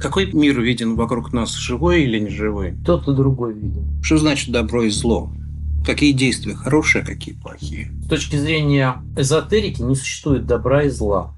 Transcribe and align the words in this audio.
Какой 0.00 0.32
мир 0.32 0.58
виден 0.60 0.96
вокруг 0.96 1.34
нас, 1.34 1.54
живой 1.54 2.04
или 2.04 2.18
неживой? 2.18 2.74
Тот 2.86 3.06
и 3.06 3.12
другой 3.12 3.52
виден. 3.52 4.02
Что 4.02 4.16
значит 4.16 4.50
добро 4.50 4.84
и 4.84 4.90
зло? 4.90 5.30
Какие 5.84 6.12
действия 6.12 6.54
хорошие, 6.54 7.02
а 7.02 7.06
какие 7.06 7.34
плохие? 7.34 7.90
С 8.04 8.08
точки 8.08 8.36
зрения 8.36 9.02
эзотерики 9.16 9.82
не 9.82 9.94
существует 9.94 10.46
добра 10.46 10.84
и 10.84 10.88
зла. 10.88 11.34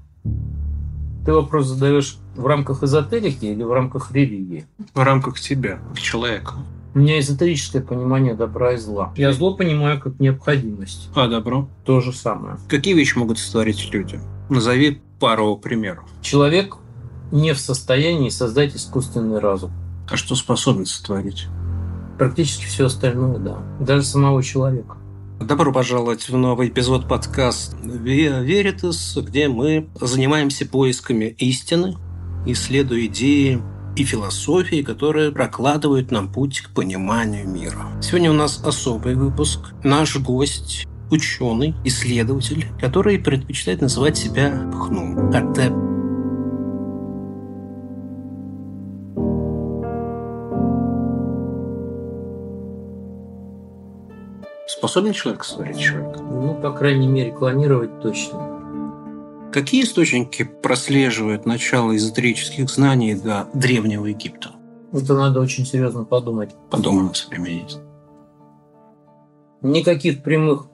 Ты 1.25 1.33
вопрос 1.33 1.67
задаешь 1.67 2.17
в 2.37 2.45
рамках 2.45 2.83
эзотерики 2.83 3.45
или 3.45 3.63
в 3.63 3.71
рамках 3.73 4.13
религии? 4.13 4.65
В 4.93 5.03
рамках 5.03 5.41
тебя, 5.41 5.79
человека. 5.95 6.53
У 6.95 6.99
меня 6.99 7.19
эзотерическое 7.19 7.81
понимание 7.81 8.33
добра 8.33 8.73
и 8.73 8.77
зла. 8.77 9.13
Я 9.17 9.33
зло 9.33 9.55
понимаю 9.55 9.99
как 9.99 10.19
необходимость. 10.21 11.09
А 11.15 11.27
добро? 11.27 11.67
То 11.85 11.99
же 11.99 12.13
самое. 12.13 12.57
Какие 12.69 12.93
вещи 12.93 13.17
могут 13.17 13.39
сотворить 13.39 13.89
люди? 13.91 14.19
Назови 14.49 15.01
пару 15.19 15.57
примеров. 15.57 16.05
Человек 16.21 16.77
не 17.33 17.53
в 17.53 17.59
состоянии 17.59 18.29
создать 18.29 18.75
искусственный 18.75 19.39
разум. 19.39 19.71
А 20.07 20.15
что 20.15 20.35
способен 20.35 20.85
сотворить? 20.85 21.47
Практически 22.19 22.65
все 22.65 22.85
остальное, 22.85 23.39
да. 23.39 23.57
Даже 23.79 24.03
самого 24.03 24.43
человека. 24.43 24.97
Добро 25.39 25.73
пожаловать 25.73 26.29
в 26.29 26.37
новый 26.37 26.67
эпизод 26.67 27.07
подкаста 27.07 27.75
Веритас, 27.83 29.17
где 29.17 29.47
мы 29.47 29.89
занимаемся 29.99 30.67
поисками 30.67 31.35
истины, 31.39 31.97
исследуя 32.45 33.07
идеи 33.07 33.59
и 33.95 34.03
философии, 34.03 34.83
которые 34.83 35.31
прокладывают 35.31 36.11
нам 36.11 36.31
путь 36.31 36.61
к 36.61 36.69
пониманию 36.69 37.49
мира. 37.49 37.87
Сегодня 37.99 38.29
у 38.29 38.35
нас 38.35 38.61
особый 38.63 39.15
выпуск. 39.15 39.73
Наш 39.83 40.17
гость 40.17 40.85
ученый, 41.09 41.73
исследователь, 41.83 42.67
который 42.79 43.17
предпочитает 43.17 43.81
называть 43.81 44.17
себя 44.17 44.69
Пхну, 44.71 45.31
адепт 45.33 45.92
Способен 54.83 55.13
человек 55.13 55.45
сотворить 55.45 55.79
человека? 55.79 56.19
Ну, 56.19 56.55
по 56.55 56.73
крайней 56.73 57.07
мере, 57.07 57.31
клонировать 57.31 58.01
точно. 58.01 59.49
Какие 59.53 59.85
источники 59.85 60.43
прослеживают 60.43 61.45
начало 61.45 61.95
эзотерических 61.95 62.69
знаний 62.69 63.15
до 63.15 63.47
Древнего 63.53 64.07
Египта? 64.07 64.49
Это 64.91 65.13
надо 65.13 65.39
очень 65.39 65.65
серьезно 65.65 66.03
подумать. 66.03 66.49
Вами 66.69 67.49
есть. 67.49 67.79
Никаких 69.61 70.21
прямых 70.21 70.65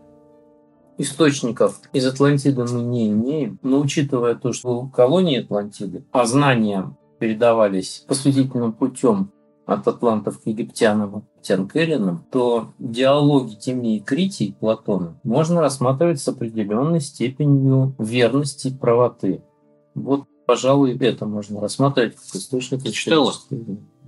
источников 0.97 1.79
из 1.93 2.07
Атлантиды 2.07 2.65
мы 2.65 2.81
не 2.81 3.09
имеем, 3.09 3.59
но 3.61 3.79
учитывая 3.79 4.33
то, 4.33 4.53
что 4.53 4.87
колонии 4.87 5.39
Атлантиды, 5.39 6.03
а 6.11 6.25
знания 6.25 6.97
передавались 7.19 8.05
посвятительным 8.07 8.73
путем 8.73 9.31
от 9.73 9.87
атлантов 9.87 10.41
к 10.41 10.47
египтянам, 10.47 11.25
египтян 11.35 11.67
к 11.67 11.75
эллинам, 11.75 12.25
то 12.31 12.69
диалоги 12.79 13.55
Тимии 13.55 13.97
и 13.97 13.99
Критии 13.99 14.55
Платона 14.59 15.19
можно 15.23 15.61
рассматривать 15.61 16.19
с 16.19 16.27
определенной 16.27 17.01
степенью 17.01 17.95
верности 17.97 18.69
и 18.69 18.75
правоты. 18.75 19.43
Вот, 19.95 20.25
пожалуй, 20.45 20.97
это 20.97 21.25
можно 21.25 21.61
рассматривать 21.61 22.15
как 22.15 22.35
источник. 22.35 22.83
Ты 22.83 22.91
читала? 22.91 23.31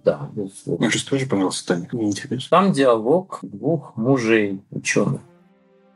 Да, 0.03 0.30
безусловно. 0.34 0.86
Ну, 0.88 0.92
тоже, 1.09 1.26
пожалуйста, 1.28 1.75
Таня, 1.75 1.90
мне 1.92 2.09
интересно. 2.09 2.48
Там 2.50 2.72
диалог 2.72 3.40
двух 3.44 3.96
мужей, 3.96 4.62
ученых. 4.72 5.22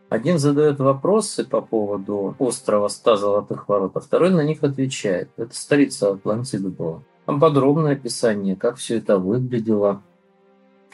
Один 0.10 0.38
задает 0.38 0.80
вопросы 0.80 1.44
по 1.44 1.62
поводу 1.62 2.36
острова 2.38 2.88
Ста 2.88 3.18
Золотых 3.18 3.68
Ворот, 3.68 3.98
а 3.98 4.00
второй 4.00 4.30
на 4.30 4.42
них 4.42 4.64
отвечает. 4.64 5.30
Это 5.36 5.56
столица 5.56 6.12
Атлантиды 6.12 6.70
была. 6.70 7.02
Там 7.26 7.40
подробное 7.40 7.94
описание, 7.94 8.56
как 8.56 8.78
все 8.78 8.98
это 8.98 9.18
выглядело. 9.18 10.02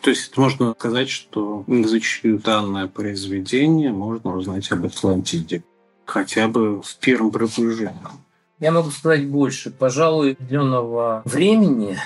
То 0.02 0.10
есть 0.10 0.36
можно 0.38 0.74
сказать, 0.78 1.10
что 1.10 1.64
изучив 1.68 2.42
данное 2.42 2.88
произведение, 2.88 3.92
можно 3.92 4.36
узнать 4.36 4.72
об 4.72 4.86
Атлантиде. 4.86 5.64
Хотя 6.06 6.48
бы 6.48 6.82
в 6.82 6.96
первом 6.98 7.32
пробуждении. 7.32 7.92
Я 8.60 8.72
могу 8.72 8.90
сказать 8.92 9.28
больше. 9.28 9.72
Пожалуй, 9.72 10.34
определенного 10.34 11.22
времени 11.26 11.98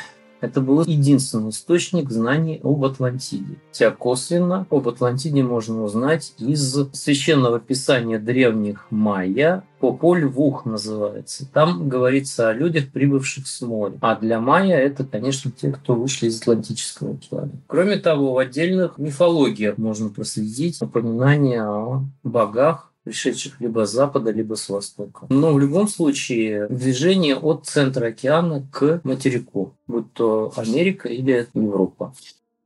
это 0.42 0.62
был 0.62 0.84
единственный 0.84 1.50
источник 1.50 2.12
знаний 2.12 2.60
об 2.64 2.84
Атлантиде. 2.86 3.58
Хотя 3.72 3.92
косвенно 3.92 4.68
об 4.70 4.88
Атлантиде 4.88 5.44
можно 5.44 5.84
узнать 5.84 6.34
из 6.38 6.78
священного 6.94 7.60
писания 7.60 8.20
древних 8.20 8.86
майя 8.90 9.64
Пополь 9.80 10.26
Вух 10.26 10.66
называется. 10.66 11.48
Там 11.52 11.90
говорится 11.90 12.50
о 12.50 12.54
людях, 12.54 12.90
прибывших 12.92 13.46
с 13.48 13.62
моря. 13.62 13.94
А 14.02 14.16
для 14.16 14.40
майя 14.40 14.78
это, 14.78 15.04
конечно, 15.04 15.52
те, 15.52 15.72
кто 15.72 15.94
вышли 15.94 16.28
из 16.28 16.42
Атлантического 16.42 17.14
океана. 17.14 17.52
Кроме 17.68 17.98
того, 17.98 18.34
в 18.34 18.38
отдельных 18.38 18.98
мифологиях 18.98 19.78
можно 19.78 20.10
проследить 20.10 20.82
упоминания 20.82 21.64
о 21.64 22.04
богах, 22.24 22.92
пришедших 23.06 23.62
либо 23.62 23.86
с 23.86 23.92
запада, 23.92 24.32
либо 24.32 24.56
с 24.56 24.68
востока. 24.68 25.28
Но 25.30 25.54
в 25.54 25.60
любом 25.60 25.88
случае 25.88 26.68
движение 26.68 27.38
от 27.38 27.66
центра 27.66 28.08
океана 28.08 28.68
к 28.72 29.00
материку, 29.04 29.74
будь 29.88 30.12
то 30.14 30.52
Америка 30.58 31.08
или 31.08 31.48
Европа. 31.54 32.14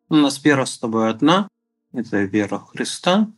У 0.08 0.16
нас 0.16 0.44
вера 0.44 0.66
с 0.66 0.80
тобой 0.80 1.10
одна, 1.10 1.48
это 1.94 2.24
вера 2.24 2.58
Христа, 2.58 3.30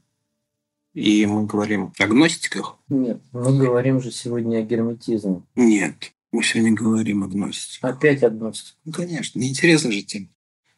и 0.93 1.25
мы 1.25 1.45
говорим 1.45 1.91
о 1.97 2.07
гностиках. 2.07 2.77
Нет, 2.87 3.19
мы 3.31 3.57
говорим 3.57 4.01
же 4.01 4.11
сегодня 4.11 4.59
о 4.59 4.61
герметизме. 4.61 5.41
Нет, 5.55 6.13
мы 6.31 6.43
сегодня 6.43 6.73
говорим 6.73 7.23
о 7.23 7.27
гностике. 7.27 7.79
Опять 7.81 8.23
о 8.23 8.29
гностике. 8.29 8.77
Ну, 8.85 8.93
конечно, 8.93 9.39
неинтересно 9.39 9.91
же 9.91 10.03
тем. 10.03 10.29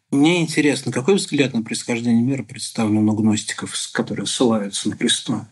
Мне 0.09 0.41
интересно, 0.41 0.91
какой 0.91 1.16
взгляд 1.16 1.53
на 1.53 1.63
происхождение 1.63 2.22
мира 2.22 2.44
представлен 2.44 3.09
у 3.09 3.16
гностиков, 3.16 3.75
которые 3.91 4.28
ссылаются 4.28 4.88
на 4.90 4.95
Христа? 4.95 5.51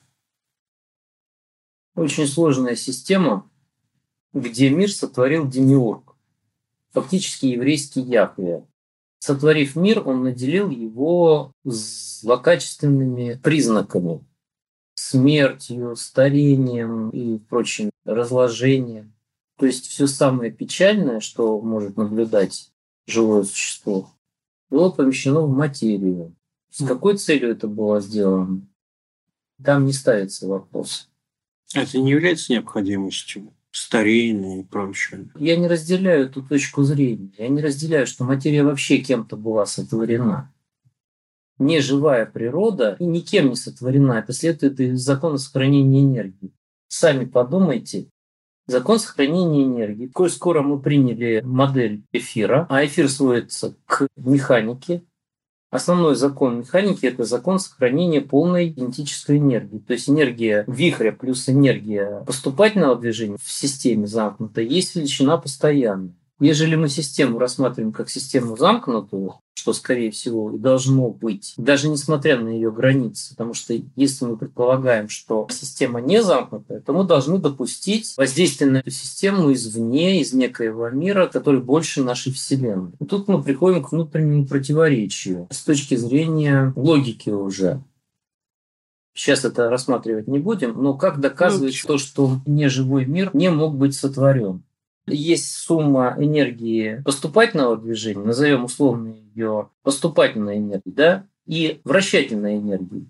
Очень 1.95 2.27
сложная 2.27 2.75
система, 2.75 3.49
где 4.33 4.69
мир 4.69 4.91
сотворил 4.91 5.47
демиург, 5.47 6.15
фактически 6.91 7.47
еврейский 7.47 8.01
Яхве. 8.01 8.65
Сотворив 9.19 9.75
мир, 9.75 10.07
он 10.07 10.23
наделил 10.23 10.69
его 10.69 11.51
злокачественными 11.63 13.39
признаками, 13.43 14.25
смертью, 14.95 15.95
старением 15.95 17.09
и 17.11 17.37
прочим 17.37 17.91
разложением. 18.03 19.13
То 19.57 19.67
есть 19.67 19.87
все 19.87 20.07
самое 20.07 20.51
печальное, 20.51 21.19
что 21.19 21.61
может 21.61 21.97
наблюдать 21.97 22.71
живое 23.05 23.43
существо, 23.43 24.09
было 24.71 24.89
помещено 24.89 25.41
в 25.41 25.51
материю. 25.51 26.33
С 26.71 26.83
какой 26.83 27.17
целью 27.17 27.51
это 27.51 27.67
было 27.67 27.99
сделано? 27.99 28.65
Там 29.63 29.85
не 29.85 29.93
ставится 29.93 30.47
вопрос. 30.47 31.10
Это 31.75 31.97
не 31.99 32.11
является 32.11 32.51
необходимостью 32.51 33.53
старения 33.71 34.61
и 34.61 34.63
прочее. 34.63 35.29
Я 35.35 35.55
не 35.55 35.67
разделяю 35.67 36.25
эту 36.25 36.43
точку 36.43 36.83
зрения. 36.83 37.31
Я 37.37 37.47
не 37.47 37.61
разделяю, 37.61 38.05
что 38.05 38.23
материя 38.23 38.63
вообще 38.63 38.97
кем-то 38.97 39.37
была 39.37 39.65
сотворена. 39.65 40.53
Неживая 41.57 42.25
природа 42.25 42.97
и 42.99 43.05
никем 43.05 43.49
не 43.49 43.55
сотворена. 43.55 44.13
Это 44.13 44.33
следует 44.33 44.79
из 44.79 44.99
закона 45.01 45.37
сохранения 45.37 46.01
энергии. 46.01 46.51
Сами 46.87 47.25
подумайте, 47.25 48.07
Закон 48.67 48.99
сохранения 48.99 49.63
энергии. 49.65 50.07
Коль 50.07 50.29
скоро 50.29 50.61
мы 50.61 50.79
приняли 50.79 51.41
модель 51.43 52.03
эфира, 52.13 52.67
а 52.69 52.85
эфир 52.85 53.09
сводится 53.09 53.75
к 53.85 54.07
механике, 54.15 55.03
Основной 55.71 56.15
закон 56.15 56.59
механики– 56.59 57.05
это 57.07 57.23
закон 57.23 57.57
сохранения 57.57 58.19
полной 58.19 58.73
кинетической 58.73 59.37
энергии. 59.37 59.79
То 59.79 59.93
есть 59.93 60.09
энергия 60.09 60.65
вихря 60.67 61.13
плюс 61.13 61.47
энергия 61.47 62.23
поступательного 62.27 62.97
движения 62.97 63.37
в 63.41 63.49
системе 63.49 64.05
замкнутой 64.05 64.67
есть 64.67 64.95
величина 64.95 65.37
постоянная. 65.37 66.13
Ежели 66.41 66.75
мы 66.75 66.89
систему 66.89 67.39
рассматриваем 67.39 67.93
как 67.93 68.09
систему 68.09 68.57
замкнутую, 68.57 69.35
что, 69.61 69.73
скорее 69.73 70.09
всего, 70.09 70.51
и 70.51 70.57
должно 70.57 71.11
быть, 71.11 71.53
даже 71.55 71.87
несмотря 71.87 72.39
на 72.39 72.47
ее 72.47 72.71
границы, 72.71 73.29
потому 73.29 73.53
что 73.53 73.75
если 73.95 74.25
мы 74.25 74.35
предполагаем, 74.35 75.07
что 75.07 75.47
система 75.51 76.01
не 76.01 76.23
замкнутая, 76.23 76.79
то 76.79 76.93
мы 76.93 77.03
должны 77.03 77.37
допустить 77.37 78.15
воздействие 78.17 78.71
на 78.71 78.77
эту 78.77 78.89
систему 78.89 79.53
извне, 79.53 80.19
из 80.19 80.33
некоего 80.33 80.89
мира, 80.89 81.27
который 81.27 81.61
больше 81.61 82.01
нашей 82.01 82.33
Вселенной. 82.33 82.93
И 82.99 83.05
тут 83.05 83.27
мы 83.27 83.43
приходим 83.43 83.83
к 83.83 83.91
внутреннему 83.91 84.47
противоречию 84.47 85.47
с 85.51 85.63
точки 85.63 85.93
зрения 85.95 86.73
логики 86.75 87.29
уже. 87.29 87.83
Сейчас 89.13 89.45
это 89.45 89.69
рассматривать 89.69 90.27
не 90.27 90.39
будем, 90.39 90.81
но 90.81 90.95
как 90.95 91.19
доказывать 91.19 91.79
ну, 91.83 91.87
то, 91.87 91.97
что 91.99 92.39
неживой 92.47 93.05
мир 93.05 93.29
не 93.33 93.51
мог 93.51 93.77
быть 93.77 93.93
сотворен? 93.93 94.63
Есть 95.11 95.51
сумма 95.51 96.15
энергии 96.17 97.01
поступательного 97.03 97.77
движения, 97.77 98.23
назовем 98.23 98.65
условно 98.65 99.15
ее 99.33 99.69
поступательной 99.83 100.57
энергией, 100.57 100.93
да, 100.93 101.27
и 101.45 101.81
вращательной 101.83 102.57
энергии. 102.57 103.07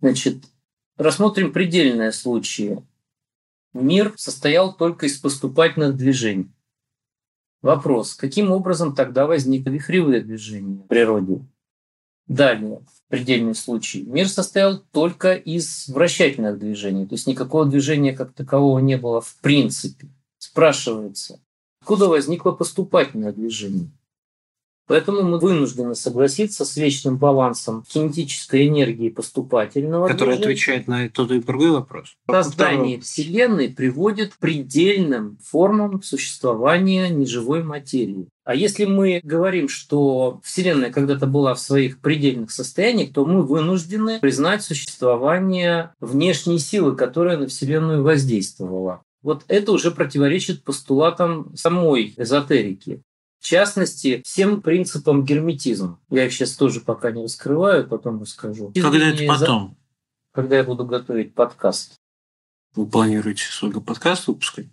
Значит, 0.00 0.44
рассмотрим 0.96 1.52
предельные 1.52 2.12
случаи. 2.12 2.82
Мир 3.72 4.14
состоял 4.16 4.74
только 4.74 5.06
из 5.06 5.18
поступательных 5.18 5.96
движений. 5.96 6.50
Вопрос, 7.62 8.14
каким 8.14 8.50
образом 8.50 8.94
тогда 8.94 9.26
возникли 9.26 9.70
вихревые 9.70 10.22
движения 10.22 10.82
в 10.82 10.86
природе? 10.86 11.42
Далее, 12.26 12.80
предельный 13.08 13.54
случай. 13.54 14.02
Мир 14.02 14.28
состоял 14.28 14.78
только 14.78 15.34
из 15.34 15.88
вращательных 15.88 16.58
движений, 16.58 17.06
то 17.06 17.14
есть 17.14 17.26
никакого 17.26 17.66
движения 17.66 18.12
как 18.12 18.32
такового 18.32 18.78
не 18.78 18.96
было 18.96 19.20
в 19.20 19.36
принципе. 19.40 20.08
Спрашивается, 20.50 21.38
откуда 21.80 22.08
возникло 22.08 22.50
поступательное 22.50 23.32
движение? 23.32 23.88
Поэтому 24.88 25.22
мы 25.22 25.38
вынуждены 25.38 25.94
согласиться 25.94 26.64
с 26.64 26.76
вечным 26.76 27.18
балансом 27.18 27.84
кинетической 27.88 28.66
энергии 28.66 29.10
поступательного 29.10 30.08
Который 30.08 30.30
движения. 30.30 30.44
отвечает 30.46 30.88
на 30.88 31.08
тот 31.08 31.30
и 31.30 31.40
другой 31.40 31.70
вопрос. 31.70 32.16
Создание 32.28 32.98
Вселенной 32.98 33.68
приводит 33.68 34.34
к 34.34 34.38
предельным 34.38 35.38
формам 35.40 36.02
существования 36.02 37.08
неживой 37.10 37.62
материи. 37.62 38.26
А 38.42 38.56
если 38.56 38.86
мы 38.86 39.20
говорим, 39.22 39.68
что 39.68 40.40
Вселенная 40.42 40.90
когда-то 40.90 41.28
была 41.28 41.54
в 41.54 41.60
своих 41.60 42.00
предельных 42.00 42.50
состояниях, 42.50 43.12
то 43.12 43.24
мы 43.24 43.42
вынуждены 43.42 44.18
признать 44.18 44.64
существование 44.64 45.94
внешней 46.00 46.58
силы, 46.58 46.96
которая 46.96 47.38
на 47.38 47.46
Вселенную 47.46 48.02
воздействовала. 48.02 49.02
Вот 49.22 49.44
это 49.48 49.72
уже 49.72 49.90
противоречит 49.90 50.64
постулатам 50.64 51.54
самой 51.56 52.14
эзотерики. 52.16 53.02
В 53.38 53.44
частности, 53.44 54.22
всем 54.24 54.60
принципам 54.60 55.24
герметизма. 55.24 55.98
Я 56.10 56.26
их 56.26 56.32
сейчас 56.32 56.56
тоже 56.56 56.80
пока 56.80 57.10
не 57.10 57.22
раскрываю, 57.22 57.88
потом 57.88 58.20
расскажу. 58.20 58.72
Когда 58.74 59.08
это 59.08 59.26
потом? 59.26 59.76
Когда 60.32 60.58
я 60.58 60.64
буду 60.64 60.84
готовить 60.84 61.34
подкаст. 61.34 61.96
Вы 62.74 62.86
планируете 62.86 63.44
свой 63.44 63.72
подкаст 63.80 64.28
выпускать? 64.28 64.66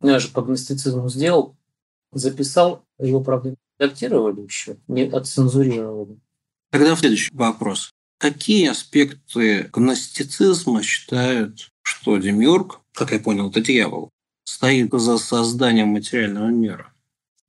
Ну, 0.00 0.10
я 0.10 0.20
же 0.20 0.28
по 0.28 0.42
гностицизму 0.42 1.08
сделал, 1.08 1.56
записал, 2.12 2.84
его, 2.98 3.20
правда, 3.22 3.50
не 3.50 3.56
редактировали 3.78 4.40
еще, 4.42 4.76
не 4.88 5.02
отцензурировали. 5.02 6.18
Тогда 6.70 6.96
следующий 6.96 7.34
вопрос. 7.34 7.90
Какие 8.18 8.68
аспекты 8.68 9.68
гностицизма 9.72 10.82
считают, 10.82 11.70
что 11.82 12.16
Демиург, 12.16 12.80
как 12.96 13.12
я 13.12 13.20
понял, 13.20 13.50
это 13.50 13.60
дьявол, 13.60 14.10
стоит 14.44 14.90
за 14.92 15.18
созданием 15.18 15.88
материального 15.88 16.48
мира? 16.48 16.92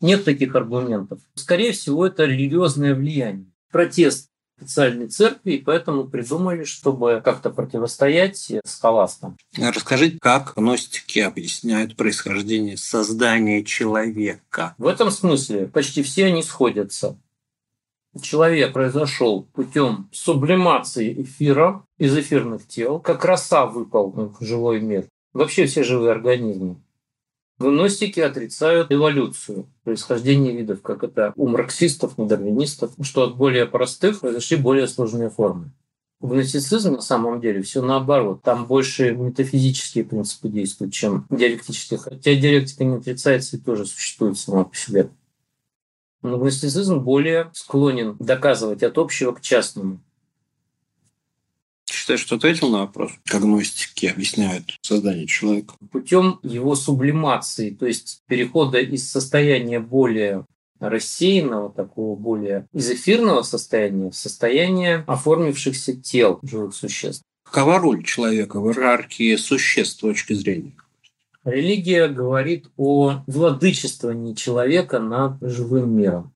Нет 0.02 0.26
таких 0.26 0.54
аргументов. 0.54 1.20
Скорее 1.34 1.72
всего, 1.72 2.06
это 2.06 2.26
религиозное 2.26 2.94
влияние. 2.94 3.48
Протест 3.72 4.28
официальной 4.60 5.08
церкви, 5.08 5.54
и 5.54 5.62
поэтому 5.62 6.06
придумали, 6.06 6.64
чтобы 6.64 7.22
как-то 7.24 7.50
противостоять 7.50 8.52
схоластам. 8.66 9.38
Расскажите, 9.56 10.18
как 10.20 10.54
гностики 10.56 11.20
объясняют 11.20 11.96
происхождение 11.96 12.76
создания 12.76 13.64
человека? 13.64 14.76
В 14.78 14.88
этом 14.88 15.12
смысле 15.12 15.68
почти 15.68 16.02
все 16.04 16.26
они 16.26 16.44
сходятся. 16.44 17.18
Человек 18.20 18.74
произошел 18.74 19.44
путем 19.54 20.10
сублимации 20.12 21.22
эфира 21.22 21.86
из 22.00 22.18
эфирных 22.18 22.68
тел, 22.68 23.00
как 23.00 23.24
роса 23.26 23.68
выпал 23.68 24.10
в 24.12 24.44
живой 24.44 24.82
мир. 24.82 25.08
Вообще 25.34 25.66
все 25.66 25.84
живые 25.84 26.12
организмы. 26.12 26.78
Гностики 27.60 28.20
отрицают 28.20 28.92
эволюцию, 28.92 29.68
происхождение 29.84 30.56
видов, 30.56 30.82
как 30.84 31.04
это 31.04 31.34
у 31.36 31.48
марксистов, 31.48 32.18
недарвинистов, 32.18 32.92
что 33.02 33.24
от 33.24 33.36
более 33.36 33.66
простых 33.66 34.20
произошли 34.20 34.58
более 34.58 34.88
сложные 34.88 35.32
формы. 35.32 35.72
У 36.20 36.28
гностицизма 36.28 36.94
на 36.94 37.02
самом 37.02 37.42
деле 37.42 37.62
все 37.62 37.82
наоборот. 37.82 38.42
Там 38.42 38.66
больше 38.66 39.12
метафизические 39.12 40.04
принципы 40.04 40.50
действуют, 40.50 40.94
чем 40.94 41.28
диалектические. 41.30 42.00
Хотя 42.00 42.36
диалектика 42.36 42.84
не 42.84 42.98
отрицается 42.98 43.58
и 43.58 43.60
тоже 43.60 43.86
существует 43.86 44.38
сама 44.38 44.64
по 44.64 44.76
себе. 44.76 45.10
Но 46.24 46.40
гностицизм 46.40 47.00
более 47.00 47.52
склонен 47.54 48.18
доказывать 48.20 48.82
от 48.82 48.98
общего 48.98 49.32
к 49.32 49.42
частному. 49.42 50.00
Считаешь, 52.08 52.22
что 52.22 52.36
ответил 52.38 52.70
на 52.70 52.78
вопрос, 52.80 53.12
как 53.26 53.42
гностики 53.42 54.06
объясняют 54.06 54.78
создание 54.82 55.28
человека? 55.28 55.74
Путем 55.92 56.40
его 56.42 56.74
сублимации, 56.74 57.70
то 57.72 57.86
есть 57.86 58.22
перехода 58.30 58.78
из 58.78 59.12
состояния 59.12 59.82
более 59.82 60.46
рассеянного, 60.80 61.70
такого 61.70 62.18
более 62.18 62.66
из 62.72 62.90
эфирного 62.90 63.42
состояния 63.42 64.10
в 64.10 64.16
состояние 64.16 65.04
оформившихся 65.06 65.98
тел 65.98 66.40
живых 66.44 66.74
существ. 66.76 67.24
Какова 67.44 67.78
роль 67.78 68.06
человека 68.06 68.62
в 68.62 68.70
иерархии 68.70 69.36
существ 69.36 69.98
с 69.98 70.00
точки 70.00 70.32
зрения? 70.32 70.78
Религия 71.44 72.08
говорит 72.08 72.70
о 72.78 73.22
владычествовании 73.28 74.34
человека 74.34 75.00
над 75.00 75.42
живым 75.42 75.92
миром. 75.98 76.32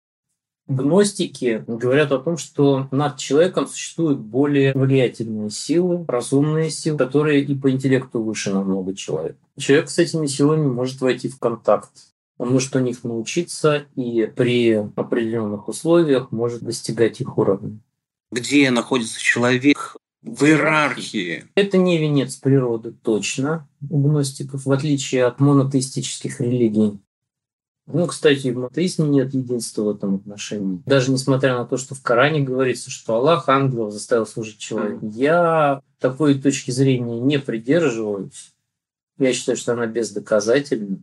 Гностики 0.71 1.65
говорят 1.67 2.13
о 2.13 2.19
том, 2.19 2.37
что 2.37 2.87
над 2.91 3.17
человеком 3.17 3.67
существуют 3.67 4.19
более 4.19 4.71
влиятельные 4.73 5.49
силы, 5.49 6.05
разумные 6.07 6.69
силы, 6.69 6.97
которые 6.97 7.43
и 7.43 7.55
по 7.55 7.69
интеллекту 7.69 8.23
выше 8.23 8.53
намного 8.53 8.95
человека. 8.95 9.37
Человек 9.57 9.89
с 9.89 9.99
этими 9.99 10.27
силами 10.27 10.65
может 10.65 11.01
войти 11.01 11.27
в 11.27 11.37
контакт. 11.39 11.91
Он 12.37 12.53
может 12.53 12.73
у 12.77 12.79
них 12.79 13.03
научиться 13.03 13.83
и 13.95 14.31
при 14.33 14.71
определенных 14.95 15.67
условиях 15.67 16.31
может 16.31 16.61
достигать 16.61 17.19
их 17.19 17.37
уровня. 17.37 17.77
Где 18.31 18.71
находится 18.71 19.19
человек 19.19 19.97
в 20.21 20.45
иерархии? 20.45 21.43
Это 21.55 21.77
не 21.77 21.97
венец 21.97 22.37
природы 22.37 22.93
точно 22.93 23.67
у 23.89 24.01
гностиков, 24.01 24.65
в 24.65 24.71
отличие 24.71 25.25
от 25.25 25.41
монотеистических 25.41 26.39
религий. 26.39 26.97
Ну, 27.93 28.07
кстати, 28.07 28.49
в 28.49 28.55
монотеизме 28.55 29.07
нет 29.07 29.33
единства 29.33 29.83
в 29.83 29.89
этом 29.89 30.15
отношении. 30.15 30.81
Даже 30.85 31.11
несмотря 31.11 31.57
на 31.57 31.65
то, 31.65 31.77
что 31.77 31.95
в 31.95 32.01
Коране 32.01 32.41
говорится, 32.41 32.89
что 32.89 33.15
Аллах 33.15 33.49
ангелов 33.49 33.93
заставил 33.93 34.25
служить 34.25 34.57
человеку. 34.57 35.09
Я 35.13 35.81
такой 35.99 36.39
точки 36.39 36.71
зрения 36.71 37.19
не 37.19 37.39
придерживаюсь. 37.39 38.53
Я 39.17 39.33
считаю, 39.33 39.57
что 39.57 39.73
она 39.73 39.85
бездоказательна. 39.85 40.97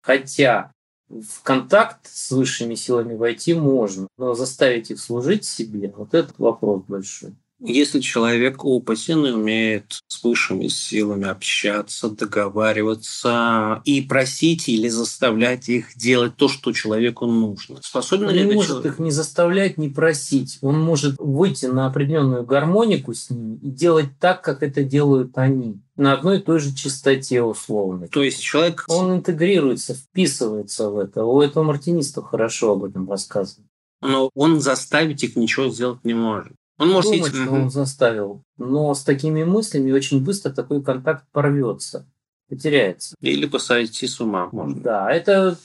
Хотя 0.00 0.72
в 1.08 1.42
контакт 1.42 2.06
с 2.06 2.30
высшими 2.30 2.74
силами 2.74 3.14
войти 3.14 3.54
можно, 3.54 4.08
но 4.16 4.34
заставить 4.34 4.90
их 4.90 4.98
служить 4.98 5.44
себе, 5.44 5.92
вот 5.94 6.14
этот 6.14 6.38
вопрос 6.38 6.82
большой. 6.88 7.34
Если 7.64 8.00
человек 8.00 8.64
опытен 8.64 9.24
и 9.24 9.30
умеет 9.30 10.00
с 10.08 10.22
высшими 10.24 10.66
силами 10.68 11.28
общаться, 11.28 12.10
договариваться 12.10 13.82
и 13.84 14.02
просить 14.02 14.68
или 14.68 14.88
заставлять 14.88 15.68
их 15.68 15.96
делать 15.96 16.36
то, 16.36 16.48
что 16.48 16.72
человеку 16.72 17.26
нужно. 17.26 17.78
Способен 17.82 18.28
Он 18.28 18.34
ли 18.34 18.44
может 18.44 18.68
человек? 18.68 18.92
их 18.94 18.98
не 18.98 19.10
заставлять, 19.10 19.78
не 19.78 19.88
просить. 19.88 20.58
Он 20.60 20.80
может 20.80 21.16
выйти 21.18 21.66
на 21.66 21.86
определенную 21.86 22.44
гармонику 22.44 23.14
с 23.14 23.30
ними 23.30 23.56
и 23.62 23.70
делать 23.70 24.18
так, 24.18 24.42
как 24.42 24.62
это 24.62 24.82
делают 24.82 25.38
они. 25.38 25.80
На 25.96 26.14
одной 26.14 26.38
и 26.38 26.42
той 26.42 26.58
же 26.58 26.74
частоте 26.74 27.42
условно. 27.42 28.08
То 28.08 28.22
есть 28.22 28.40
человек 28.42 28.84
Он 28.88 29.12
интегрируется, 29.14 29.94
вписывается 29.94 30.90
в 30.90 30.98
это. 30.98 31.24
У 31.24 31.40
этого 31.40 31.62
мартинистов 31.62 32.26
хорошо 32.26 32.72
об 32.72 32.84
этом 32.84 33.08
рассказывают. 33.08 33.68
но 34.00 34.30
он 34.34 34.60
заставить 34.60 35.22
их 35.22 35.36
ничего 35.36 35.68
сделать 35.68 36.04
не 36.04 36.14
может. 36.14 36.54
Он 36.82 36.90
может 36.90 37.12
Думать, 37.12 37.34
что 37.34 37.50
он 37.50 37.70
заставил. 37.70 38.42
Но 38.58 38.92
с 38.92 39.04
такими 39.04 39.44
мыслями 39.44 39.92
очень 39.92 40.22
быстро 40.22 40.50
такой 40.50 40.82
контакт 40.82 41.24
порвется, 41.30 42.06
потеряется. 42.52 43.16
или 43.22 43.46
посадить 43.46 43.96
с 43.96 44.20
ума 44.20 44.50
можно. 44.52 44.78
Да, 44.82 45.10
это, 45.10 45.56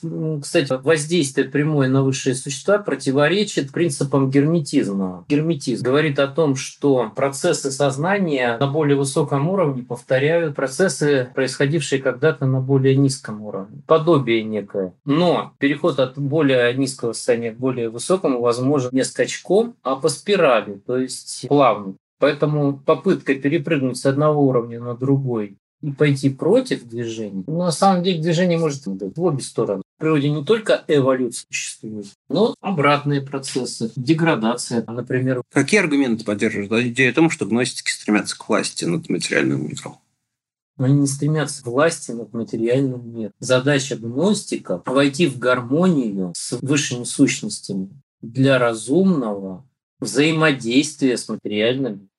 кстати, 0.41 0.71
воздействие 0.81 1.49
прямое 1.49 1.89
на 1.89 2.01
высшие 2.01 2.33
существа 2.33 2.77
противоречит 2.77 3.73
принципам 3.73 4.29
герметизма. 4.29 5.25
Герметизм 5.27 5.83
говорит 5.83 6.17
о 6.17 6.27
том, 6.27 6.55
что 6.55 7.11
процессы 7.13 7.71
сознания 7.71 8.57
на 8.57 8.67
более 8.67 8.95
высоком 8.95 9.49
уровне 9.49 9.83
повторяют 9.83 10.55
процессы, 10.55 11.29
происходившие 11.35 12.01
когда-то 12.01 12.45
на 12.45 12.61
более 12.61 12.95
низком 12.95 13.41
уровне. 13.41 13.81
Подобие 13.85 14.43
некое. 14.43 14.93
Но 15.03 15.53
переход 15.59 15.99
от 15.99 16.17
более 16.17 16.73
низкого 16.73 17.11
состояния 17.11 17.51
к 17.51 17.57
более 17.57 17.89
высокому 17.89 18.39
возможен 18.39 18.91
не 18.93 19.03
скачком, 19.03 19.75
а 19.83 19.97
по 19.97 20.07
спирали, 20.07 20.79
то 20.85 20.97
есть 20.97 21.47
плавно. 21.49 21.95
Поэтому 22.19 22.77
попытка 22.77 23.35
перепрыгнуть 23.35 23.97
с 23.97 24.05
одного 24.05 24.47
уровня 24.47 24.79
на 24.79 24.95
другой 24.95 25.57
и 25.81 25.91
пойти 25.91 26.29
против 26.29 26.83
движения, 26.83 27.43
ну, 27.47 27.57
на 27.57 27.71
самом 27.71 28.03
деле 28.03 28.21
движение 28.21 28.57
может 28.57 28.87
быть 28.87 29.15
в 29.15 29.21
обе 29.21 29.41
стороны. 29.41 29.83
В 29.97 29.99
природе 29.99 30.29
не 30.29 30.43
только 30.43 30.83
эволюция 30.87 31.47
существует, 31.49 32.07
но 32.29 32.55
обратные 32.61 33.21
процессы, 33.21 33.91
деградация, 33.95 34.83
например. 34.85 35.41
Какие 35.51 35.79
аргументы 35.79 36.23
поддерживают 36.23 36.85
идею 36.87 37.11
о 37.11 37.15
том, 37.15 37.29
что 37.29 37.45
гностики 37.45 37.89
стремятся 37.89 38.37
к 38.37 38.47
власти 38.47 38.85
над 38.85 39.09
материальным 39.09 39.67
миром? 39.67 39.97
Они 40.77 41.01
не 41.01 41.07
стремятся 41.07 41.63
к 41.63 41.65
власти 41.65 42.11
над 42.11 42.33
материальным 42.33 43.11
миром. 43.11 43.33
Задача 43.39 43.95
гностика– 43.95 44.83
войти 44.85 45.25
в 45.25 45.39
гармонию 45.39 46.33
с 46.35 46.59
высшими 46.61 47.03
сущностями 47.03 47.89
для 48.21 48.59
разумного 48.59 49.67
взаимодействия 49.99 51.17
с 51.17 51.27
материальным 51.27 51.93
миром. 51.93 52.09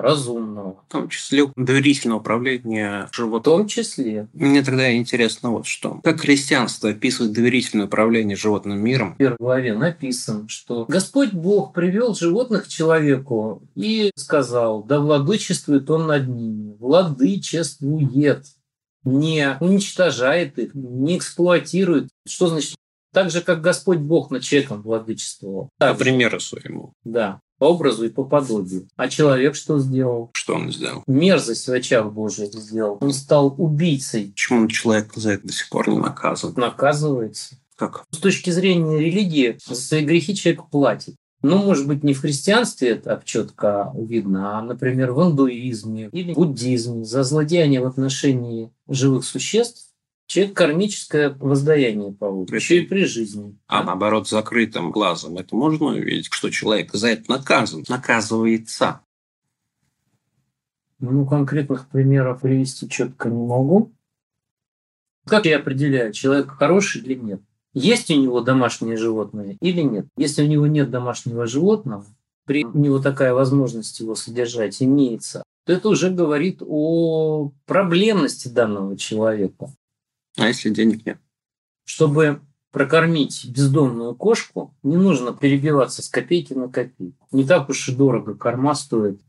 Разумного. 0.00 0.82
В 0.88 0.92
том 0.92 1.08
числе 1.08 1.46
доверительного 1.56 2.20
управления 2.20 3.08
животным. 3.12 3.40
В 3.40 3.44
том 3.44 3.66
числе. 3.68 4.28
Мне 4.32 4.62
тогда 4.62 4.94
интересно 4.94 5.50
вот 5.50 5.66
что. 5.66 6.00
Как 6.04 6.20
христианство 6.20 6.90
описывает 6.90 7.32
доверительное 7.32 7.86
управление 7.86 8.36
животным 8.36 8.78
миром? 8.78 9.14
В 9.14 9.18
первой 9.18 9.36
главе 9.38 9.74
написано, 9.74 10.48
что 10.48 10.84
Господь 10.86 11.32
Бог 11.32 11.72
привел 11.72 12.14
животных 12.14 12.64
к 12.64 12.68
человеку 12.68 13.62
и 13.74 14.10
сказал, 14.16 14.82
да 14.82 15.00
владычествует 15.00 15.90
он 15.90 16.06
над 16.06 16.28
ними, 16.28 16.76
владычествует, 16.78 18.44
не 19.04 19.56
уничтожает 19.60 20.58
их, 20.58 20.74
не 20.74 21.16
эксплуатирует. 21.16 22.08
Что 22.26 22.48
значит 22.48 22.74
так 23.12 23.30
же, 23.30 23.40
как 23.40 23.62
Господь 23.62 23.98
Бог 23.98 24.30
над 24.30 24.42
человеком 24.42 24.82
владычествовал. 24.82 25.70
По 25.78 25.94
примеру 25.94 26.40
своему. 26.40 26.92
Да 27.04 27.40
по 27.58 27.64
образу 27.64 28.06
и 28.06 28.08
по 28.08 28.24
подобию. 28.24 28.88
А 28.96 29.08
человек 29.08 29.54
что 29.54 29.78
сделал? 29.78 30.30
Что 30.32 30.54
он 30.54 30.72
сделал? 30.72 31.02
Мерзость 31.06 31.68
в 31.68 31.72
очах 31.72 32.12
Божьих 32.12 32.52
сделал. 32.52 32.98
Он 33.00 33.12
стал 33.12 33.54
убийцей. 33.58 34.30
Почему 34.30 34.68
человек 34.68 35.12
за 35.14 35.32
это 35.32 35.46
до 35.46 35.52
сих 35.52 35.68
пор 35.68 35.88
не 35.88 35.98
наказан? 35.98 36.54
Наказывается. 36.56 37.56
Как? 37.76 38.04
С 38.10 38.18
точки 38.18 38.50
зрения 38.50 38.98
религии, 38.98 39.58
за 39.64 39.74
свои 39.76 40.04
грехи 40.04 40.34
человек 40.34 40.64
платит. 40.70 41.14
Ну, 41.42 41.58
может 41.58 41.86
быть, 41.86 42.02
не 42.02 42.14
в 42.14 42.20
христианстве 42.20 42.90
это 42.90 43.22
четко 43.24 43.92
видно, 43.96 44.58
а, 44.58 44.62
например, 44.62 45.12
в 45.12 45.22
индуизме 45.22 46.08
или 46.10 46.32
буддизме 46.32 47.04
за 47.04 47.22
злодеяние 47.22 47.80
в 47.80 47.86
отношении 47.86 48.72
живых 48.88 49.24
существ 49.24 49.87
человек 50.28 50.54
кармическое 50.54 51.30
воздаяние 51.30 52.12
получит, 52.12 52.54
еще 52.54 52.82
и 52.82 52.86
при 52.86 53.04
жизни. 53.04 53.58
А 53.66 53.80
да? 53.80 53.86
наоборот, 53.86 54.28
закрытым 54.28 54.92
глазом 54.92 55.38
это 55.38 55.56
можно 55.56 55.86
увидеть, 55.86 56.28
что 56.30 56.50
человек 56.50 56.92
за 56.92 57.08
это 57.08 57.30
наказан, 57.30 57.82
наказывается. 57.88 59.00
Ну, 61.00 61.26
конкретных 61.26 61.88
примеров 61.88 62.42
привести 62.42 62.88
четко 62.88 63.30
не 63.30 63.46
могу. 63.46 63.92
Как 65.26 65.46
я 65.46 65.58
определяю, 65.58 66.12
человек 66.12 66.50
хороший 66.50 67.02
или 67.02 67.14
нет? 67.14 67.40
Есть 67.72 68.10
у 68.10 68.14
него 68.14 68.40
домашнее 68.40 68.96
животное 68.96 69.56
или 69.60 69.80
нет? 69.80 70.06
Если 70.16 70.42
у 70.42 70.46
него 70.46 70.66
нет 70.66 70.90
домашнего 70.90 71.46
животного, 71.46 72.04
при 72.44 72.64
у 72.64 72.78
него 72.78 72.98
такая 72.98 73.32
возможность 73.32 74.00
его 74.00 74.14
содержать 74.14 74.82
имеется, 74.82 75.42
то 75.64 75.72
это 75.72 75.88
уже 75.88 76.10
говорит 76.10 76.62
о 76.66 77.52
проблемности 77.66 78.48
данного 78.48 78.96
человека. 78.96 79.70
А 80.36 80.48
если 80.48 80.70
денег 80.70 81.04
нет? 81.06 81.18
Чтобы 81.84 82.40
прокормить 82.70 83.46
бездомную 83.46 84.14
кошку, 84.14 84.74
не 84.82 84.96
нужно 84.96 85.32
перебиваться 85.32 86.02
с 86.02 86.08
копейки 86.08 86.52
на 86.52 86.68
копейку. 86.68 87.26
Не 87.32 87.44
так 87.44 87.68
уж 87.68 87.88
и 87.88 87.94
дорого 87.94 88.34
корма 88.34 88.74
стоит. 88.74 89.20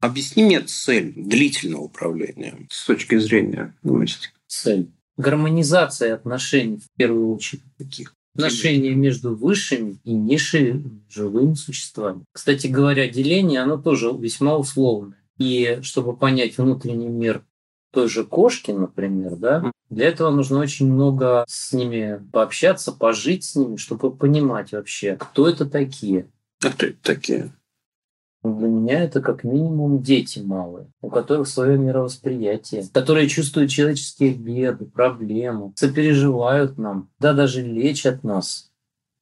Объясни 0.00 0.44
мне 0.44 0.60
цель 0.60 1.12
длительного 1.16 1.82
управления 1.82 2.66
с 2.70 2.86
точки 2.86 3.18
зрения 3.18 3.74
гностики. 3.82 4.34
Цель. 4.46 4.90
Гармонизация 5.16 6.14
отношений 6.14 6.78
в 6.78 6.88
первую 6.96 7.34
очередь. 7.34 7.62
Каких? 7.78 8.14
Отношения 8.34 8.94
между 8.94 9.34
высшими 9.34 9.98
и 10.04 10.12
низшими 10.12 11.00
живыми 11.08 11.54
существами. 11.54 12.24
Кстати 12.32 12.66
говоря, 12.66 13.08
деление, 13.08 13.60
оно 13.60 13.78
тоже 13.78 14.12
весьма 14.12 14.58
условное. 14.58 15.16
И 15.38 15.78
чтобы 15.82 16.14
понять 16.16 16.58
внутренний 16.58 17.08
мир 17.08 17.42
той 17.96 18.10
же 18.10 18.24
кошки, 18.24 18.72
например, 18.72 19.36
да, 19.36 19.72
для 19.88 20.08
этого 20.08 20.28
нужно 20.30 20.58
очень 20.58 20.92
много 20.92 21.46
с 21.48 21.72
ними 21.72 22.20
пообщаться, 22.30 22.92
пожить 22.92 23.44
с 23.44 23.56
ними, 23.56 23.76
чтобы 23.76 24.14
понимать 24.14 24.72
вообще, 24.72 25.16
кто 25.16 25.48
это 25.48 25.64
такие. 25.64 26.28
А 26.62 26.68
кто 26.68 26.88
это 26.88 26.98
такие? 27.00 27.54
Для 28.44 28.68
меня 28.68 29.02
это 29.02 29.22
как 29.22 29.44
минимум 29.44 30.02
дети 30.02 30.40
малые, 30.40 30.88
у 31.00 31.08
которых 31.08 31.48
свое 31.48 31.78
мировосприятие, 31.78 32.84
которые 32.92 33.30
чувствуют 33.30 33.70
человеческие 33.70 34.34
беды, 34.34 34.84
проблемы, 34.84 35.72
сопереживают 35.74 36.76
нам, 36.76 37.08
да 37.18 37.32
даже 37.32 37.62
лечат 37.62 38.24
нас. 38.24 38.70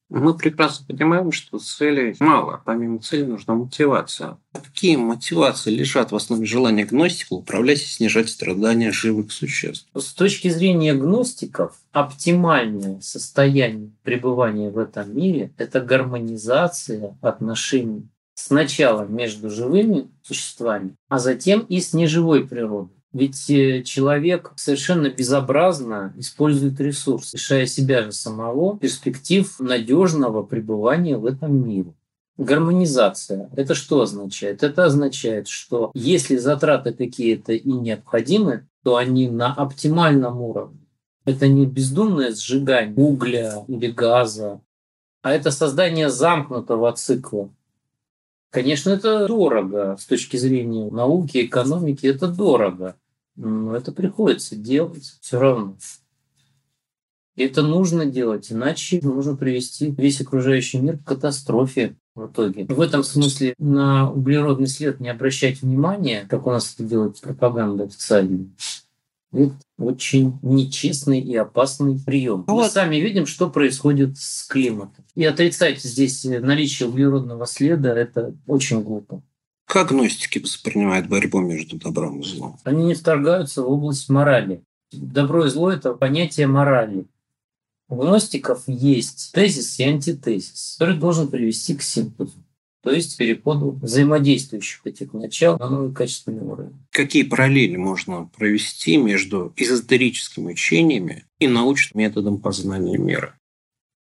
Мы 0.09 0.37
прекрасно 0.37 0.85
понимаем, 0.85 1.31
что 1.31 1.57
целей 1.57 2.15
мало. 2.19 2.61
Помимо 2.63 2.99
цели 2.99 3.23
нужна 3.23 3.55
мотивация. 3.55 4.37
Какие 4.53 4.97
мотивации 4.97 5.71
лежат 5.71 6.11
в 6.11 6.15
основе 6.15 6.45
желания 6.45 6.85
гностика 6.85 7.33
управлять 7.33 7.81
и 7.81 7.85
снижать 7.85 8.29
страдания 8.29 8.91
живых 8.91 9.31
существ? 9.31 9.87
С 9.95 10.13
точки 10.13 10.49
зрения 10.49 10.93
гностиков, 10.93 11.75
оптимальное 11.91 13.01
состояние 13.01 13.91
пребывания 14.03 14.69
в 14.69 14.77
этом 14.77 15.15
мире– 15.15 15.51
это 15.57 15.81
гармонизация 15.81 17.17
отношений 17.21 18.07
сначала 18.35 19.05
между 19.05 19.49
живыми 19.49 20.07
существами, 20.21 20.95
а 21.09 21.19
затем 21.19 21.61
и 21.61 21.79
с 21.79 21.93
неживой 21.93 22.45
природой. 22.45 22.94
Ведь 23.15 23.49
э, 23.49 23.81
человек 23.83 24.51
совершенно 24.57 25.09
безобразно 25.09 26.13
использует 26.17 26.81
ресурс, 26.81 27.33
лишая 27.33 27.65
себя 27.65 28.03
же 28.03 28.11
самого 28.11 28.77
перспектив 28.77 29.57
надежного 29.57 30.43
пребывания 30.43 31.15
в 31.15 31.25
этом 31.25 31.65
мире. 31.65 31.93
Гармонизация. 32.37 33.49
Это 33.55 33.73
что 33.73 34.01
означает? 34.01 34.63
Это 34.63 34.83
означает, 34.83 35.47
что 35.47 35.91
если 35.93 36.35
затраты 36.35 36.91
какие-то 36.91 37.53
и 37.53 37.71
необходимы, 37.71 38.67
то 38.83 38.97
они 38.97 39.29
на 39.29 39.53
оптимальном 39.53 40.41
уровне. 40.41 40.81
Это 41.23 41.47
не 41.47 41.65
бездумное 41.65 42.35
сжигание 42.35 42.97
угля 42.97 43.63
или 43.69 43.87
газа, 43.87 44.59
а 45.21 45.31
это 45.31 45.51
создание 45.51 46.09
замкнутого 46.09 46.91
цикла. 46.91 47.49
Конечно, 48.49 48.89
это 48.89 49.25
дорого 49.25 49.95
с 49.97 50.05
точки 50.05 50.35
зрения 50.35 50.91
науки, 50.91 51.45
экономики, 51.45 52.07
это 52.07 52.27
дорого. 52.27 52.97
Но 53.35 53.75
это 53.75 53.91
приходится 53.91 54.55
делать 54.55 55.17
все 55.21 55.39
равно. 55.39 55.77
И 57.35 57.43
это 57.43 57.61
нужно 57.63 58.05
делать, 58.05 58.51
иначе 58.51 59.01
нужно 59.03 59.35
привести 59.35 59.91
весь 59.91 60.21
окружающий 60.21 60.79
мир 60.79 60.97
к 60.97 61.03
катастрофе 61.03 61.97
в 62.15 62.27
итоге. 62.27 62.63
В 62.65 62.79
этом 62.79 63.03
смысле 63.03 63.55
на 63.57 64.09
углеродный 64.09 64.67
след 64.67 65.01
не 65.01 65.09
обращать 65.09 65.61
внимания, 65.61 66.25
как 66.29 66.47
у 66.47 66.51
нас 66.51 66.73
это 66.73 66.85
делает 66.87 67.19
пропаганда 67.19 67.83
официальная, 67.83 68.47
это 69.33 69.53
очень 69.77 70.39
нечестный 70.43 71.19
и 71.19 71.35
опасный 71.35 71.99
прием. 71.99 72.45
Вот. 72.47 72.63
Мы 72.63 72.69
сами 72.69 72.95
видим, 72.97 73.25
что 73.25 73.49
происходит 73.49 74.17
с 74.17 74.47
климатом. 74.47 75.03
И 75.13 75.25
отрицать 75.25 75.81
здесь 75.81 76.23
наличие 76.23 76.87
углеродного 76.87 77.45
следа– 77.45 77.93
это 77.97 78.33
очень 78.47 78.81
глупо. 78.81 79.21
Как 79.65 79.89
гностики 79.89 80.39
воспринимают 80.39 81.07
борьбу 81.07 81.39
между 81.41 81.77
добром 81.77 82.21
и 82.21 82.23
злом? 82.23 82.59
Они 82.63 82.85
не 82.85 82.93
вторгаются 82.93 83.61
в 83.63 83.69
область 83.69 84.09
морали. 84.09 84.63
Добро 84.91 85.45
и 85.45 85.49
зло– 85.49 85.71
это 85.71 85.93
понятие 85.93 86.47
морали. 86.47 87.05
У 87.87 87.95
гностиков 87.97 88.63
есть 88.67 89.31
тезис 89.33 89.79
и 89.79 89.83
антитезис, 89.83 90.75
который 90.79 90.97
должен 90.97 91.27
привести 91.27 91.75
к 91.75 91.83
синтезу, 91.83 92.33
то 92.81 92.91
есть 92.91 93.17
переходу 93.17 93.71
взаимодействующих 93.81 94.81
этих 94.85 95.13
начал 95.13 95.57
на 95.59 95.69
новый 95.69 95.93
качественный 95.93 96.43
уровень. 96.43 96.73
Какие 96.91 97.23
параллели 97.23 97.75
можно 97.75 98.29
провести 98.37 98.97
между 98.97 99.53
эзотерическими 99.55 100.53
учениями 100.53 101.25
и 101.39 101.47
научным 101.47 102.01
методом 102.01 102.39
познания 102.39 102.97
мира? 102.97 103.37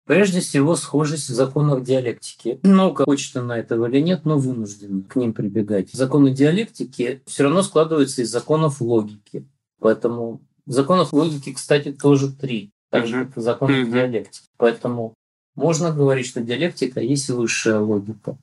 Прежде 0.05 0.41
всего, 0.41 0.75
схожесть 0.75 1.29
в 1.29 1.35
законах 1.35 1.85
диалектики. 1.85 2.59
Наука 2.65 3.05
хочет 3.05 3.37
она 3.37 3.59
этого 3.59 3.87
или 3.87 4.01
нет, 4.01 4.25
но 4.25 4.37
вынуждена 4.37 5.05
к 5.05 5.15
ним 5.15 5.33
прибегать. 5.33 5.93
Законы 5.93 6.33
диалектики 6.33 7.23
все 7.27 7.45
равно 7.45 7.63
складываются 7.63 8.23
из 8.23 8.31
законов 8.31 8.81
логики. 8.81 9.47
Поэтому 9.79 10.41
законов 10.67 11.13
логики, 11.13 11.53
кстати, 11.53 11.93
тоже 11.93 12.33
три. 12.33 12.73
Так 12.91 13.07
же, 13.07 13.27
как 13.27 13.39
и 13.39 13.41
законов 13.41 13.77
mm-hmm. 13.77 13.93
диалектики. 13.93 14.47
Поэтому 14.57 15.15
можно 15.55 15.93
говорить, 15.93 16.27
что 16.27 16.41
диалектика 16.41 17.01
есть 17.01 17.29
высшая 17.31 17.79
логика. 17.79 18.37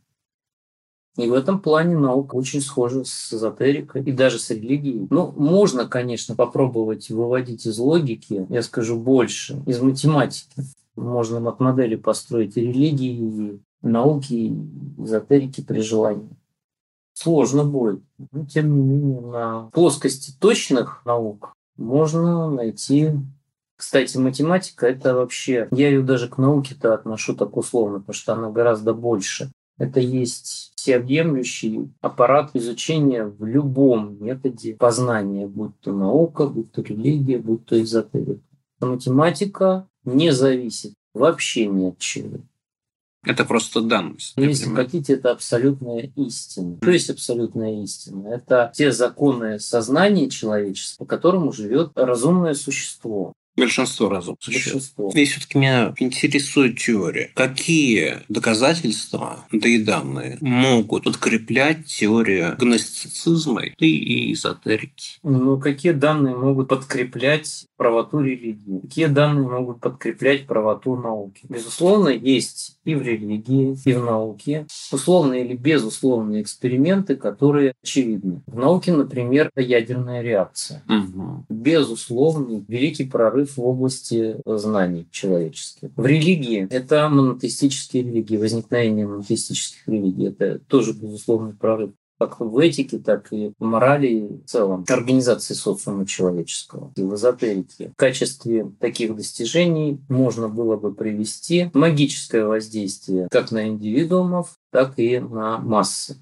И 1.17 1.27
в 1.27 1.33
этом 1.33 1.59
плане 1.59 1.97
наука 1.97 2.35
очень 2.35 2.61
схожа 2.61 3.03
с 3.03 3.33
эзотерикой 3.33 4.03
и 4.03 4.11
даже 4.13 4.39
с 4.39 4.49
религией. 4.51 5.07
Ну, 5.09 5.33
можно, 5.35 5.85
конечно, 5.87 6.35
попробовать 6.35 7.09
выводить 7.09 7.65
из 7.65 7.77
логики, 7.77 8.45
я 8.49 8.63
скажу 8.63 8.97
больше, 8.97 9.61
из 9.65 9.81
математики. 9.81 10.63
Можно 10.99 11.47
от 11.49 11.59
модели 11.59 11.95
построить 11.95 12.57
и 12.57 12.61
религии, 12.61 13.53
и 13.53 13.61
науки, 13.81 14.33
и 14.33 15.03
эзотерики 15.03 15.61
при 15.61 15.81
желании. 15.81 16.29
Сложно 17.13 17.63
будет. 17.63 18.01
Но, 18.31 18.45
тем 18.45 18.75
не 18.75 18.81
менее, 18.81 19.21
на 19.21 19.69
плоскости 19.73 20.33
точных 20.39 21.01
наук 21.05 21.53
можно 21.77 22.49
найти 22.49 23.13
кстати, 23.79 24.17
математика– 24.17 24.87
это 24.87 25.13
вообще... 25.13 25.69
Я 25.71 25.87
ее 25.87 26.03
даже 26.03 26.27
к 26.27 26.37
науке-то 26.37 26.93
отношу 26.93 27.33
так 27.33 27.55
условно, 27.55 27.99
потому 27.99 28.13
что 28.13 28.33
она 28.33 28.51
гораздо 28.51 28.93
больше. 28.93 29.53
Это 29.77 30.01
есть 30.01 30.73
всеобъемлющий 30.75 31.89
аппарат 32.01 32.51
изучения 32.55 33.23
в 33.23 33.45
любом 33.45 34.21
методе 34.21 34.75
познания, 34.75 35.47
будь 35.47 35.79
то 35.79 35.93
наука, 35.93 36.47
будь 36.47 36.73
то 36.73 36.81
религия, 36.81 37.37
будь 37.37 37.65
то 37.65 37.81
эзотерика. 37.81 38.41
Математика 38.79 39.87
не 40.05 40.31
зависит 40.31 40.93
вообще 41.13 41.65
ни 41.65 41.89
от 41.89 41.97
чего. 41.99 42.39
Это 43.25 43.43
просто 43.43 43.81
данность. 43.81 44.33
Ну, 44.37 44.43
если 44.43 44.73
хотите, 44.73 45.13
это 45.13 45.31
абсолютная 45.31 46.09
истина. 46.15 46.77
Что 46.81 46.91
есть 46.91 47.09
абсолютная 47.09 47.83
истина? 47.83 48.29
Это 48.29 48.71
те 48.73 48.93
законы 48.93 49.59
сознания 49.59 50.29
человечества, 50.29 51.03
по 51.03 51.09
которому 51.09 51.51
живет 51.51 51.91
разумное 51.95 52.53
существо. 52.53 53.33
Большинство 53.59 54.09
разум. 54.09 54.37
Большинство. 54.45 55.11
Здесь 55.11 55.31
все-таки 55.31 55.57
меня 55.57 55.93
интересует 55.97 56.79
теория. 56.79 57.31
Какие 57.35 58.19
доказательства, 58.29 59.45
да 59.51 59.69
и 59.69 59.83
данные, 59.83 60.37
могут 60.41 61.03
подкреплять 61.03 61.85
теорию 61.85 62.55
гностицизма 62.57 63.63
и 63.65 64.33
эзотерики? 64.33 65.19
Ну, 65.23 65.59
какие 65.59 65.91
данные 65.91 66.35
могут 66.35 66.69
подкреплять 66.69 67.65
правоту 67.77 68.21
религии? 68.21 68.79
Какие 68.81 69.07
данные 69.07 69.47
могут 69.47 69.79
подкреплять 69.81 70.47
правоту 70.47 70.95
науки? 70.95 71.45
Безусловно, 71.49 72.09
есть 72.09 72.78
и 72.89 72.95
в 72.95 73.01
религии, 73.01 73.77
и 73.85 73.93
в 73.93 74.03
науке 74.03 74.65
условные 74.91 75.45
или 75.45 75.55
безусловные 75.55 76.41
эксперименты, 76.41 77.15
которые 77.15 77.73
очевидны. 77.83 78.41
В 78.47 78.57
науке, 78.57 78.91
например, 78.93 79.51
ядерная 79.55 80.21
реакция. 80.21 80.83
Угу. 80.87 81.45
Безусловный 81.49 82.63
великий 82.67 83.05
прорыв 83.05 83.57
в 83.57 83.61
области 83.61 84.37
знаний 84.45 85.07
человеческих. 85.11 85.89
В 85.95 86.05
религии 86.05 86.67
это 86.69 87.07
монотеистические 87.09 88.03
религии, 88.03 88.37
возникновение 88.37 89.07
монотеистических 89.07 89.87
религий. 89.87 90.27
Это 90.27 90.59
тоже 90.67 90.93
безусловный 90.93 91.53
прорыв 91.53 91.91
как 92.19 92.39
в 92.39 92.57
этике, 92.57 92.99
так 92.99 93.31
и 93.31 93.53
в 93.57 93.63
морали 93.63 94.41
в 94.43 94.45
целом, 94.45 94.85
организации 94.87 95.53
социума 95.53 96.05
человеческого 96.05 96.91
и 96.95 97.01
в 97.01 97.15
эзотерике. 97.15 97.91
В 97.95 97.95
качестве 97.95 98.71
таких 98.79 99.15
достижений 99.15 99.99
можно 100.09 100.49
было 100.49 100.75
бы 100.75 100.93
привести 100.93 101.71
магическое 101.73 102.45
воздействие 102.45 103.27
как 103.31 103.51
на 103.51 103.67
индивидуумов, 103.67 104.57
так 104.71 104.99
и 104.99 105.19
на 105.19 105.57
массы. 105.59 106.17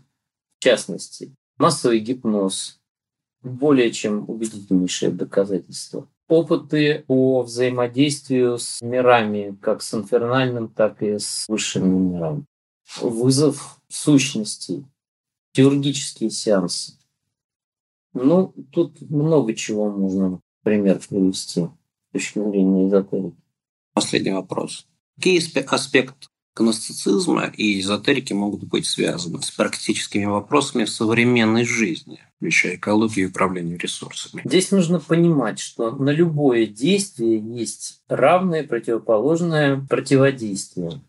В 0.60 0.64
частности, 0.64 1.34
массовый 1.58 2.00
гипноз, 2.00 2.80
более 3.44 3.92
чем 3.92 4.26
убедительнейшее 4.28 5.12
доказательство. 5.12 6.08
Опыты 6.28 7.06
по 7.08 7.42
взаимодействию 7.42 8.58
с 8.58 8.82
мирами, 8.82 9.58
как 9.62 9.82
с 9.82 9.94
инфернальным, 9.94 10.68
так 10.68 11.02
и 11.02 11.18
с 11.20 11.46
высшими 11.48 11.88
мирами. 11.88 12.44
Вызов 13.02 13.80
сущностей, 13.90 14.86
хирургические 15.58 16.30
сеансы. 16.30 16.94
Ну, 18.14 18.54
тут 18.72 19.02
много 19.10 19.56
чего 19.56 19.90
можно 19.90 20.40
пример 20.64 21.00
привести 21.10 21.62
с 21.62 22.14
точки 22.14 22.40
зрения 22.40 22.88
эзотерики. 22.88 23.38
Последний 23.94 24.32
вопрос. 24.32 24.86
Какие 25.16 25.42
аспекты 25.74 26.28
гностицизма 26.56 27.52
и 27.56 27.80
эзотерики 27.80 28.34
могут 28.34 28.64
быть 28.66 28.86
связаны 28.86 29.42
с 29.42 29.50
практическими 29.50 30.26
вопросами 30.26 30.86
в 30.86 30.90
современной 30.90 31.66
жизни, 31.66 32.20
включая 32.38 32.76
экологию 32.76 33.28
и 33.28 33.30
управление 33.30 33.78
ресурсами? 33.78 34.44
Здесь 34.46 34.72
нужно 34.72 35.00
понимать, 35.00 35.60
что 35.60 35.92
на 35.92 36.12
любое 36.12 36.68
действие 36.68 37.40
есть 37.40 38.02
равное 38.08 38.64
противоположное 38.64 39.82
противодействие. 39.90 41.02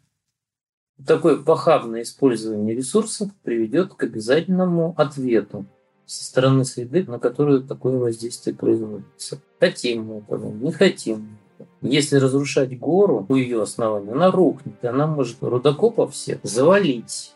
Такое 1.06 1.36
похабное 1.36 2.02
использование 2.02 2.74
ресурсов 2.74 3.30
приведет 3.44 3.94
к 3.94 4.02
обязательному 4.02 4.94
ответу 4.96 5.64
со 6.06 6.24
стороны 6.24 6.64
среды, 6.64 7.04
на 7.06 7.18
которую 7.18 7.62
такое 7.62 7.98
воздействие 7.98 8.56
производится. 8.56 9.40
Хотим 9.60 10.04
мы 10.06 10.18
этого, 10.18 10.50
не 10.50 10.72
хотим. 10.72 11.38
Если 11.82 12.16
разрушать 12.16 12.76
гору 12.78 13.26
у 13.28 13.34
ее 13.34 13.62
основания, 13.62 14.12
она 14.12 14.30
рухнет, 14.30 14.74
и 14.82 14.86
она 14.86 15.06
может 15.06 15.36
рудокопов 15.40 16.14
всех 16.14 16.38
завалить. 16.42 17.34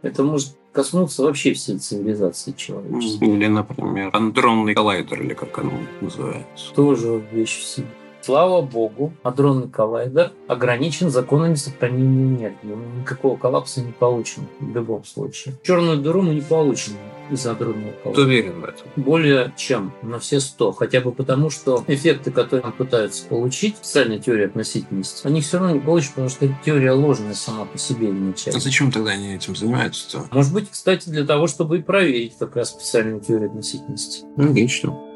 Это 0.00 0.22
может 0.22 0.56
коснуться 0.72 1.24
вообще 1.24 1.52
всей 1.52 1.78
цивилизации 1.78 2.52
человечества. 2.52 3.24
Или, 3.24 3.46
например, 3.46 4.10
андронный 4.12 4.74
коллайдер, 4.74 5.20
или 5.20 5.34
как 5.34 5.58
оно 5.58 5.72
называется. 6.00 6.74
Тоже 6.74 7.22
вещь 7.32 7.58
в 7.58 7.64
себе. 7.64 7.88
Слава 8.20 8.62
богу, 8.62 9.12
адронный 9.22 9.68
коллайдер 9.68 10.32
ограничен 10.48 11.10
законами 11.10 11.54
сохранения 11.54 12.36
энергии. 12.36 13.00
Никакого 13.00 13.36
коллапса 13.36 13.80
не 13.80 13.92
получим 13.92 14.48
в 14.60 14.74
любом 14.74 15.04
случае. 15.04 15.54
Черную 15.62 15.98
дыру 15.98 16.22
мы 16.22 16.34
не 16.34 16.40
получим 16.40 16.94
из 17.30 17.46
адронного 17.46 17.92
коллайдера. 18.02 18.14
Ты 18.14 18.20
уверен 18.22 18.60
в 18.60 18.64
этом? 18.64 18.86
Более 18.96 19.52
чем 19.56 19.92
на 20.02 20.18
все 20.18 20.40
сто. 20.40 20.72
Хотя 20.72 21.00
бы 21.00 21.12
потому, 21.12 21.50
что 21.50 21.84
эффекты, 21.86 22.30
которые 22.30 22.64
нам 22.64 22.72
пытаются 22.72 23.26
получить, 23.26 23.76
специальная 23.76 24.18
теория 24.18 24.46
относительности, 24.46 25.26
они 25.26 25.40
все 25.40 25.58
равно 25.58 25.74
не 25.74 25.80
получат, 25.80 26.10
потому 26.10 26.28
что 26.28 26.48
теория 26.64 26.92
ложная 26.92 27.34
сама 27.34 27.66
по 27.66 27.78
себе 27.78 28.10
изначально. 28.10 28.58
А 28.58 28.60
зачем 28.60 28.90
тогда 28.90 29.12
они 29.12 29.34
этим 29.34 29.54
занимаются-то? 29.54 30.26
Может 30.32 30.52
быть, 30.52 30.70
кстати, 30.70 31.08
для 31.08 31.24
того, 31.24 31.46
чтобы 31.46 31.78
и 31.78 31.82
проверить 31.82 32.36
как 32.38 32.56
раз 32.56 32.70
специальную 32.70 33.20
теорию 33.20 33.50
относительности. 33.50 34.24
Логично. 34.36 35.07